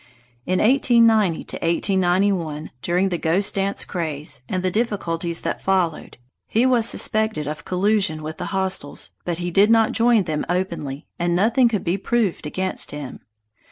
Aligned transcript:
In 0.47 0.57
1890 0.57 1.41
1891, 1.57 2.71
during 2.81 3.09
the 3.09 3.19
"Ghost 3.19 3.53
Dance 3.53 3.85
craze" 3.85 4.41
and 4.49 4.63
the 4.63 4.71
difficulties 4.71 5.41
that 5.41 5.61
followed, 5.61 6.17
he 6.47 6.65
was 6.65 6.89
suspected 6.89 7.45
of 7.45 7.65
collusion 7.65 8.23
with 8.23 8.39
the 8.39 8.45
hostiles, 8.47 9.11
but 9.25 9.37
he 9.37 9.51
did 9.51 9.69
not 9.69 9.91
join 9.91 10.23
them 10.23 10.43
openly, 10.49 11.05
and 11.19 11.35
nothing 11.35 11.67
could 11.69 11.83
be 11.83 11.97
proved 11.97 12.47
against 12.47 12.89
him. 12.89 13.19